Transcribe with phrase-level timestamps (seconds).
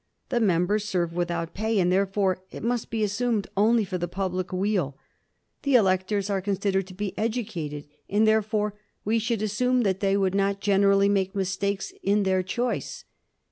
[0.29, 4.51] The members serve without pay and, therefore, it must be assumed only for the public
[4.51, 4.97] weal.
[5.61, 8.73] The electors are considered to be educated and, therefore,
[9.05, 13.05] we should assume that they would not generally make mistakes in their choice.